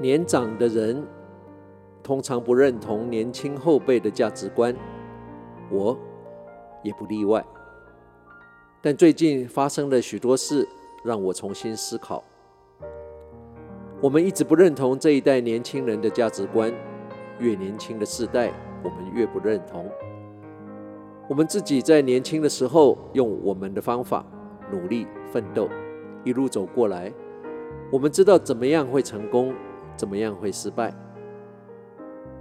[0.00, 1.06] 年长的人
[2.02, 4.74] 通常不认同年轻后辈的价值观，
[5.70, 5.94] 我
[6.82, 7.44] 也不例外。
[8.80, 10.66] 但最近发生了许多事，
[11.04, 12.24] 让我重新思考。
[14.00, 16.72] 我们一直不认同这一代年轻人的价值观，
[17.38, 18.50] 越年轻的世代，
[18.82, 19.86] 我们越不认同。
[21.28, 24.24] 我们自己在年轻的时候，用我们的方法
[24.72, 25.68] 努力奋斗，
[26.24, 27.12] 一路走过来，
[27.92, 29.54] 我们知道怎么样会成功，
[30.00, 30.94] 怎么样会失败。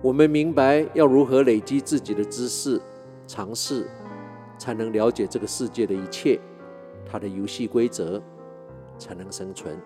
[0.01, 2.81] 我们明白要如何累积自己的知识、
[3.27, 3.85] 尝试，
[4.57, 6.39] 才能了解这个世界的一切，
[7.05, 8.21] 它的游戏规则，
[8.97, 9.77] 才能生存。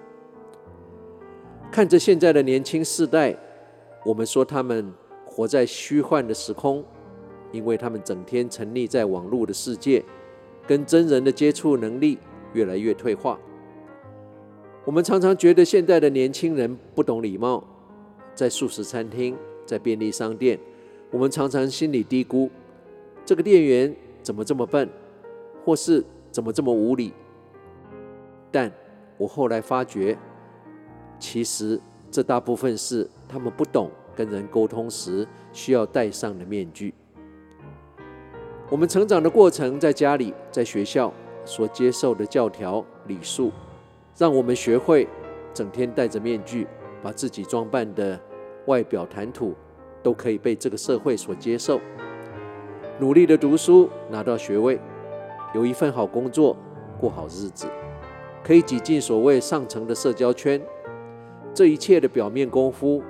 [1.72, 3.36] 看着现在的年轻世代，
[4.06, 4.94] 我们说他们
[5.26, 6.86] 活在虚幻的时空。
[7.52, 10.04] 因为他们整天沉溺在网络的世界，
[10.68, 12.18] 跟真人的接触能力
[12.54, 13.40] 越来越退化。
[14.86, 17.64] 我们常常觉得现在的年轻人不懂礼貌，
[18.36, 19.34] 在素食餐厅、
[19.66, 20.60] 在便利商店，
[21.10, 22.50] 我们常常心里嘀咕：
[23.26, 24.90] 这个店员怎么这么笨，
[25.64, 27.14] 或是怎么这么无理？
[28.52, 28.70] 但
[29.18, 30.18] 我后来发觉，
[31.18, 31.80] 其实
[32.12, 36.94] 这大部分是他们不懂跟人沟通时需要戴上的面具。
[38.70, 41.14] 我们成长的过程，在家里、在学校
[41.46, 43.50] 所接受的教条礼数，
[44.16, 45.08] 让我们学会
[45.54, 46.68] 整天戴着面具，
[47.02, 48.20] 把自己装扮的
[48.68, 49.54] 外表谈吐
[50.02, 51.80] 都可以被这个社会所接受。
[53.00, 54.80] 努力的读书，拿到学位，
[55.56, 56.56] 有一份好工作，
[57.00, 57.66] 过好日子，
[58.44, 60.62] 可以挤进所谓上层的社交圈。
[61.54, 63.02] 这一切的表面功夫，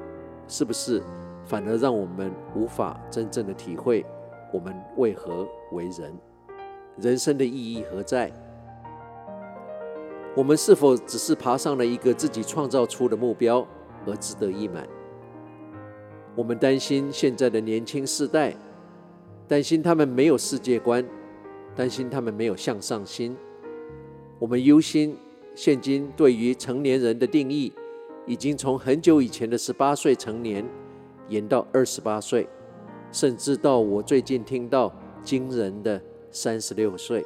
[0.47, 1.01] 是不是
[1.45, 4.05] 反而让我们无法真正的体会？
[4.53, 6.17] 我们为何为人？
[6.97, 8.31] 人生的意义何在？
[10.35, 13.65] 我们是否只是爬上了一个自己创造出的目标
[14.05, 14.87] 而志得意满？
[16.35, 18.55] 我们担心现在的年轻世代，
[19.47, 21.05] 担心他们没有世界观，
[21.75, 23.37] 担心他们没有向上心。
[24.39, 25.15] 我们忧心
[25.53, 27.71] 现今对于成年人的定义，
[28.25, 30.65] 已经从很久以前的十八岁成年，
[31.29, 32.47] 延到二十八岁。
[33.11, 36.01] 甚至到我最近听到惊人的
[36.31, 37.23] 三十六岁，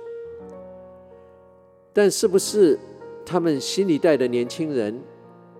[1.94, 2.78] 但是不是
[3.30, 5.04] 他们新一代的年轻人，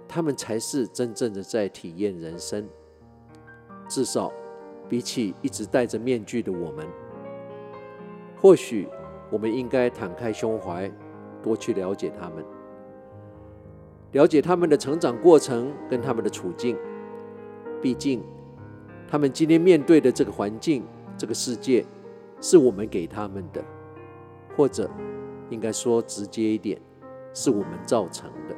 [0.07, 2.66] 他们才是真正的在体验人生？
[3.89, 4.31] 至少
[4.88, 6.88] 比起一直戴着面具的我们，
[8.39, 8.88] 或许
[9.29, 10.89] 我们应该敞开胸怀，
[11.44, 12.41] 多去了解他们，
[14.13, 16.77] 了解他们的成长过程跟他们的处境，
[17.81, 18.23] 毕竟。
[19.09, 20.85] 他们今天面对的这个环境、
[21.17, 21.85] 这个世界，
[22.39, 23.61] 是我们给他们的，
[24.56, 24.89] 或者
[25.50, 26.77] 应该说直接一点，
[27.39, 28.55] 是我们造成的。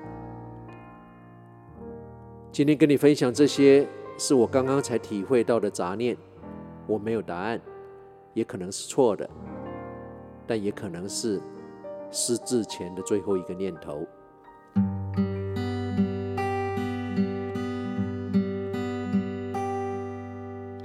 [2.49, 3.85] 今天跟你分享这些，
[4.17, 6.15] 是我刚刚才体会到的杂念。
[6.87, 7.59] 我没有答案，
[8.33, 9.29] 也可能是错的，
[10.47, 11.41] 但也可能是
[12.09, 14.07] 失智前的最后一个念头。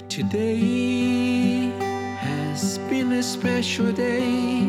[0.09, 1.71] Today
[2.19, 4.69] has been a special day,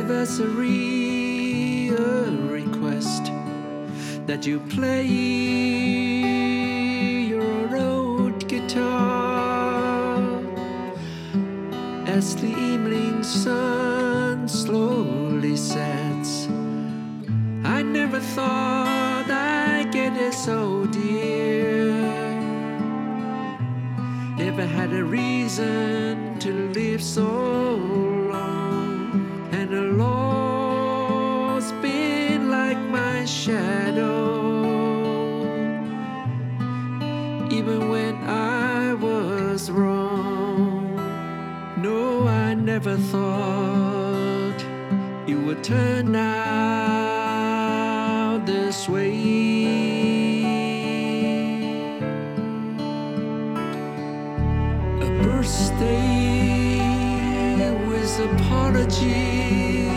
[0.00, 3.24] anniversary, a request
[4.26, 5.04] that you play
[7.28, 10.22] your old guitar
[12.06, 16.48] as the evening sun slowly sets.
[17.62, 21.92] I never thought I'd get it so dear.
[24.38, 28.09] Never had a reason to live so
[37.50, 40.94] Even when I was wrong,
[41.76, 44.64] no, I never thought
[45.26, 46.30] it would turn out
[48.46, 49.10] this way.
[55.02, 56.78] A birthday
[57.88, 59.90] with apologies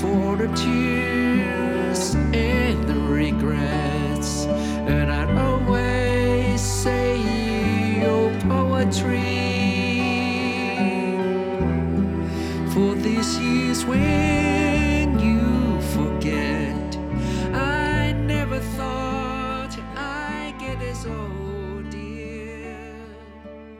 [0.00, 3.97] for the tears and the regrets,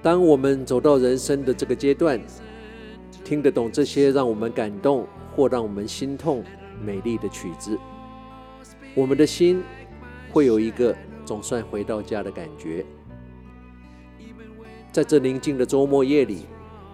[0.01, 2.21] 当我们走到人生的这个阶段，
[3.25, 6.43] 听得懂这些让我们感动或让我们心痛
[6.81, 7.77] 美丽的曲子，
[8.95, 9.63] 我们的心
[10.31, 12.87] 会有一个总算回到家的感觉。
[14.93, 16.47] 在这宁静的周末夜里，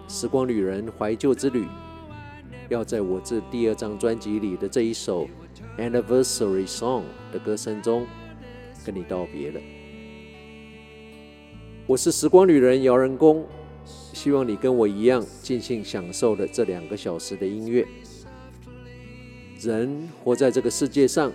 [0.07, 1.67] 时光旅人怀旧之旅，
[2.69, 5.27] 要在我这第二张专辑里的这一首
[5.77, 8.05] Anniversary Song 的歌声中
[8.83, 9.61] 跟你道别了。
[11.87, 13.45] 我是时光旅人姚仁恭，
[13.85, 17.85] 希望你跟我一样尽兴享受了这两个小时的音乐。
[19.59, 21.31] 人活在这个世界上，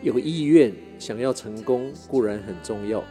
[0.00, 3.04] 有意愿想要成功固然很重要，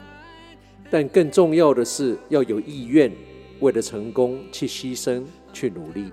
[0.89, 3.11] 但更重要的是要有意愿
[3.59, 6.11] 为了成功去牺牲、去努力。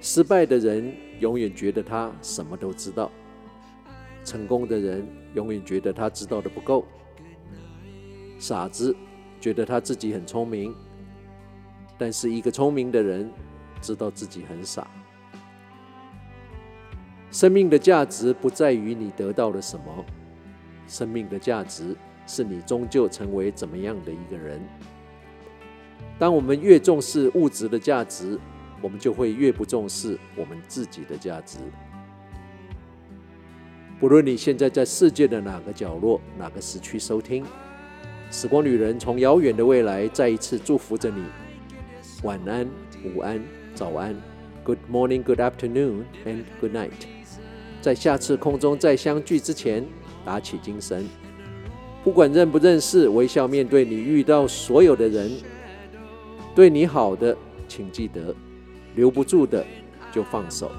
[0.00, 0.90] 失败的人
[1.20, 3.12] 永远觉得他什么都知道，
[4.24, 6.86] 成功的人永远觉得他知道的不够。
[8.38, 8.94] 傻子
[9.40, 10.74] 觉得他自己很聪明，
[11.96, 13.30] 但是一个聪明的人
[13.80, 14.86] 知道自己很傻。
[17.30, 20.04] 生命的价值不在于你得到了什么，
[20.86, 21.96] 生命的价值
[22.26, 24.60] 是你终究成为怎么样的一个人。
[26.18, 28.38] 当我们越重视物质的价值，
[28.80, 31.58] 我们就会越不重视我们自己的价值。
[33.98, 37.44] 不论你现在在世界的哪个角落、哪个时区收听。
[38.30, 41.22] 时光旅人从遥远的未来再一次祝福着你，
[42.22, 42.68] 晚安、
[43.04, 43.40] 午安、
[43.74, 44.14] 早安
[44.64, 46.90] ，Good morning, Good afternoon, and Good night。
[47.80, 49.86] 在下次空中再相聚之前，
[50.24, 51.06] 打起精神。
[52.02, 55.30] 不管认不认识，微笑面对你遇到所有的人。
[56.54, 57.36] 对你好的，
[57.68, 58.34] 请记得；
[58.96, 59.64] 留不住的，
[60.12, 60.70] 就放手。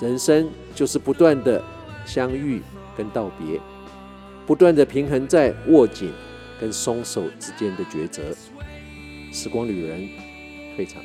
[0.00, 1.62] 人生就是不断的
[2.04, 2.60] 相遇
[2.96, 3.60] 跟道别。
[4.46, 6.12] 不断的平衡在握紧
[6.60, 8.22] 跟松手之间的抉择，
[9.32, 10.08] 时光旅人，
[10.76, 11.02] 退场。